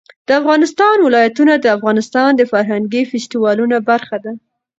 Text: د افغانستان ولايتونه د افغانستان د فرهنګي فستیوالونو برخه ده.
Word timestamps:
د 0.27 0.29
افغانستان 0.41 0.97
ولايتونه 1.01 1.53
د 1.57 1.65
افغانستان 1.77 2.29
د 2.35 2.41
فرهنګي 2.51 3.01
فستیوالونو 3.11 3.77
برخه 3.89 4.17
ده. 4.23 4.31